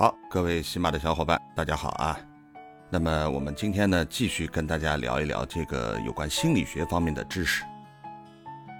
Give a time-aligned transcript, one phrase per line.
[0.00, 2.18] 好，各位喜马的小伙伴，大家好啊。
[2.88, 7.62] 那么我们今天呢，继续跟大家聊一聊这个有关心理学方面的知识。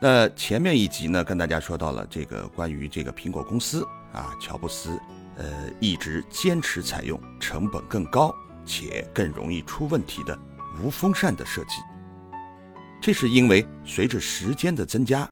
[0.00, 4.98] 那前面一集呢，跟大家说到了这个关于这个苹果公司啊，乔布斯
[5.36, 8.34] 呃一直坚持采用成本更高
[8.64, 10.34] 且更容易出问题的
[10.82, 11.82] 无风扇的设计。
[13.02, 15.28] 这是因为随着时间的增加，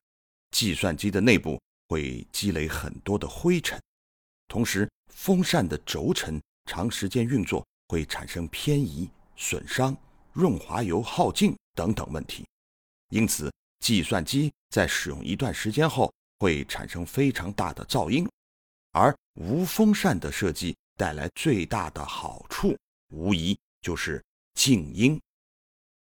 [0.50, 1.58] 计算机的内部
[1.88, 3.80] 会积累很多的灰尘。
[4.46, 9.96] 同时，风扇的轴承长时间运作会产生偏移、损伤、
[10.32, 12.46] 润滑油耗尽等等问题，
[13.10, 18.28] 因此计算机在使用一段时间后会产生非常大的噪音。
[18.92, 22.76] 而无风扇的设计带来最大的好处，
[23.08, 24.22] 无疑就是
[24.54, 25.20] 静音。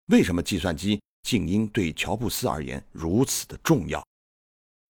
[0.07, 4.05] 为什么计算机静音对乔布斯而言如此的重要？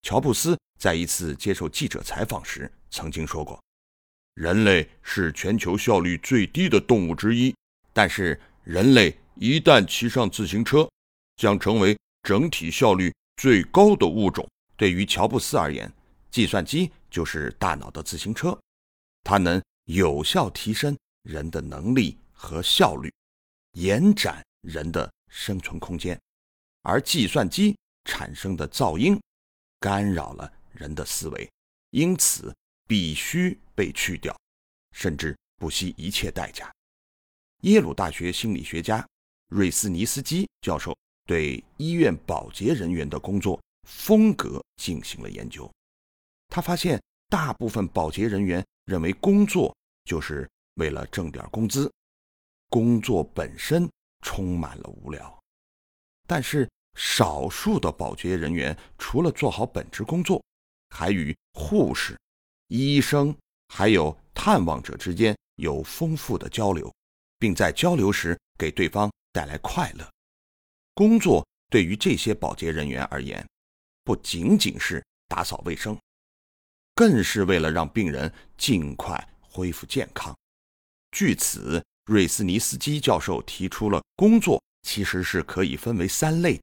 [0.02, 2.70] 乔布斯在一次接受记者采访时。
[2.92, 3.62] 曾经说过，
[4.34, 7.54] 人类是全球效率最低的动物之一。
[7.92, 10.88] 但是，人类一旦骑上自行车，
[11.36, 14.48] 将成为整体效率最高的物种。
[14.76, 15.92] 对于乔布斯而言，
[16.30, 18.58] 计算机就是大脑的自行车，
[19.24, 23.12] 它能有效提升人的能力和效率，
[23.72, 26.18] 延展人的生存空间。
[26.82, 29.20] 而计算机产生的噪音
[29.80, 31.50] 干扰了人的思维，
[31.90, 32.54] 因此。
[32.90, 34.36] 必须被去掉，
[34.90, 36.68] 甚至不惜一切代价。
[37.60, 39.06] 耶鲁大学心理学家
[39.46, 40.92] 瑞斯尼斯基教授
[41.24, 45.70] 对医院保洁人员的工作风格进行了研究。
[46.48, 49.72] 他发现，大部分保洁人员认为工作
[50.04, 51.88] 就是为了挣点工资，
[52.70, 53.88] 工作本身
[54.26, 55.40] 充满了无聊。
[56.26, 60.42] 但是，少数的保洁人员除了做好本职工作，
[60.88, 62.18] 还与护士。
[62.70, 63.36] 医生
[63.68, 66.92] 还有探望者之间有丰富的交流，
[67.36, 70.08] 并在交流时给对方带来快乐。
[70.94, 73.44] 工作对于这些保洁人员而言，
[74.04, 75.98] 不仅仅是打扫卫生，
[76.94, 80.32] 更是为了让病人尽快恢复健康。
[81.10, 86.60] 据此，瑞斯尼斯基教授提出了工作其实是可以分为三类：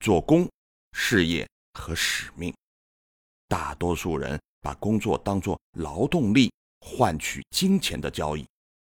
[0.00, 0.46] 做工、
[0.92, 2.54] 事业和使命。
[3.48, 4.38] 大多数人。
[4.62, 6.50] 把工作当作劳动力
[6.80, 8.46] 换取金钱的交易，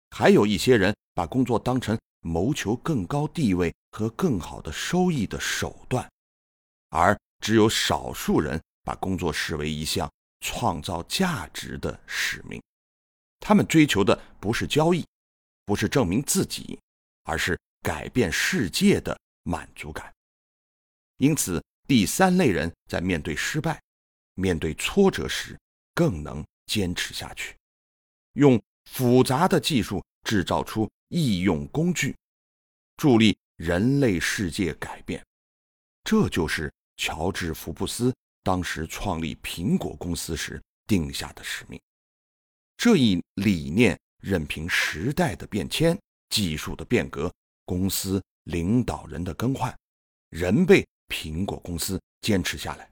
[0.09, 6.09] 还有一些人把工作当成谋求更高地位和更好的收益的手段，
[6.89, 12.61] 而只有少数人把工作视为一项创造价值的使命。
[13.39, 15.05] 他们追求的不是交易，
[15.65, 16.77] 不是证明自己，
[17.23, 20.11] 而是改变世界的满足感。
[21.17, 23.79] 因此，第三类人在面对失败。
[24.39, 25.59] 面对挫折时，
[25.93, 27.55] 更能坚持下去，
[28.33, 32.15] 用复杂的技术制造出易用工具，
[32.95, 35.23] 助力人类世界改变。
[36.03, 41.79] 这就是乔治·福布斯当时创立苹果公司时定下的使命。
[42.77, 47.31] 这一理念任凭时代的变迁、技术的变革、
[47.65, 49.77] 公司领导人的更换，
[50.29, 52.89] 仍被苹果公司坚持下来。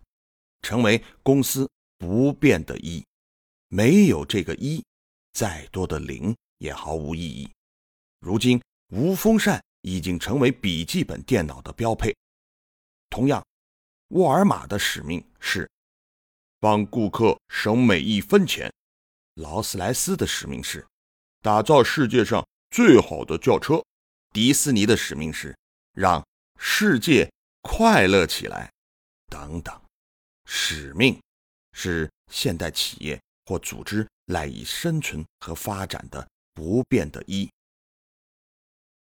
[0.67, 1.65] 成为公司
[1.97, 3.01] 不变的一，
[3.69, 4.83] 没有这个一，
[5.31, 7.49] 再多的零也毫无意义。
[8.19, 12.13] 如今，无风扇已经成为笔记本电脑的标配。
[13.09, 13.41] 同样，
[14.09, 15.71] 沃尔玛的使命是
[16.59, 18.69] 帮顾客省每一分钱；
[19.35, 20.85] 劳斯莱斯的使命是
[21.41, 23.81] 打造世界上最好的轿车；
[24.33, 25.57] 迪士尼的使命是
[25.93, 26.21] 让
[26.59, 28.69] 世界快乐起来，
[29.27, 29.86] 等等。
[30.49, 31.21] 使命
[31.73, 37.49] 是现代企业或组织赖以生存和发展的不变的一。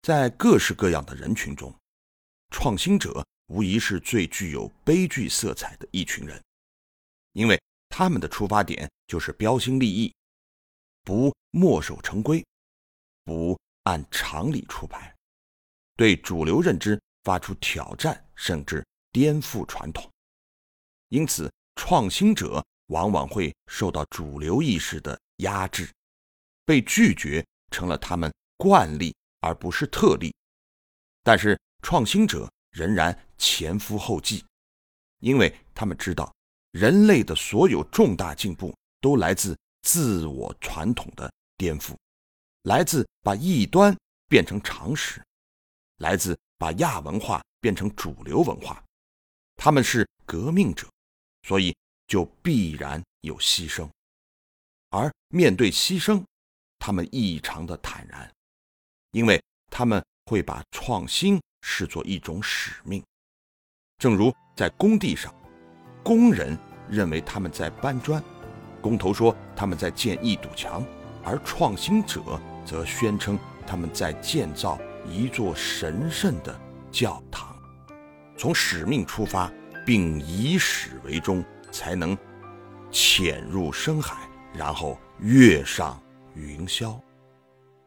[0.01, 1.73] 在各式各样的人群中，
[2.50, 6.44] 创新者无疑是最具有悲剧色彩的一群人，
[7.33, 10.13] 因为他们的出发点就是标新立异，
[11.03, 12.44] 不墨守成规，
[13.24, 15.15] 不按常理出牌，
[15.95, 20.12] 对主流认知发出挑战，甚至颠覆传统。
[21.10, 25.90] 因此，创新者往往会受到主流意识的压制，
[26.66, 30.34] 被拒绝成了他们惯例而不是特例。
[31.24, 34.44] 但是，创新者仍然前赴后继，
[35.19, 36.34] 因为他们知道，
[36.72, 41.96] 人类的所有重大进步都来自自我传统的颠覆，
[42.63, 43.96] 来自把异端
[44.28, 45.24] 变成常识，
[45.98, 48.84] 来自把亚文化变成主流文化。
[49.56, 50.88] 他们是革命者。
[51.45, 51.75] 所以
[52.07, 53.88] 就必然有牺牲，
[54.89, 56.24] 而面对牺牲，
[56.80, 58.27] 他们异常的坦然，
[59.12, 59.39] 因为
[59.69, 63.03] 他们会把创新视作一种使命。
[64.00, 65.31] 正如在工地上，
[66.03, 66.57] 工人
[66.89, 68.24] 认为他们在搬砖，
[68.81, 70.83] 工头说他们在建一堵墙，
[71.24, 73.38] 而创新者则宣称
[73.68, 76.59] 他们在建造一座神圣的
[76.92, 77.56] 教堂。
[78.36, 79.51] 从使命出发，
[79.85, 82.17] 并以始为终，才能
[82.89, 86.01] 潜入深海，然后跃上
[86.33, 86.99] 云霄。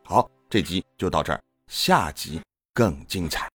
[0.05, 2.41] 好，这集就到这儿，下集
[2.73, 3.49] 更精彩。